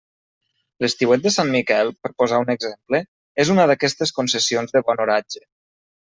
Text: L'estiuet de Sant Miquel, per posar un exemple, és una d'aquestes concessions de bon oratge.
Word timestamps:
L'estiuet 0.83 1.25
de 1.25 1.31
Sant 1.33 1.51
Miquel, 1.55 1.91
per 2.05 2.09
posar 2.21 2.39
un 2.45 2.49
exemple, 2.53 3.01
és 3.43 3.51
una 3.57 3.67
d'aquestes 3.73 4.13
concessions 4.21 4.75
de 4.79 4.83
bon 4.89 5.05
oratge. 5.05 5.45